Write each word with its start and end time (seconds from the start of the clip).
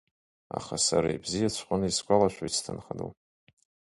Аха 0.57 0.75
сара 0.85 1.07
ибзиаҵәҟьаны 1.11 1.87
исгәалашәоит 1.87 2.53
сҭынха 2.57 2.93
ду… 2.97 3.11